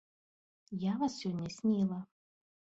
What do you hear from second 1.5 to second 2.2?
сніла.